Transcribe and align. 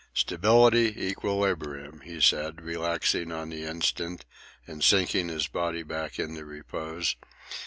"Stability, 0.15 0.91
equilibrium," 0.97 2.01
he 2.03 2.19
said, 2.21 2.59
relaxing 2.63 3.31
on 3.31 3.49
the 3.51 3.61
instant 3.65 4.25
and 4.65 4.83
sinking 4.83 5.29
his 5.29 5.45
body 5.45 5.83
back 5.83 6.17
into 6.17 6.43
repose. 6.43 7.15